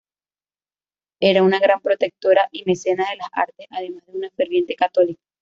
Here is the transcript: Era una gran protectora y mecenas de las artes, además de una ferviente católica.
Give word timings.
Era 1.21 1.43
una 1.43 1.59
gran 1.59 1.79
protectora 1.79 2.49
y 2.51 2.63
mecenas 2.65 3.07
de 3.11 3.17
las 3.17 3.29
artes, 3.33 3.67
además 3.69 4.03
de 4.07 4.13
una 4.17 4.31
ferviente 4.31 4.73
católica. 4.73 5.21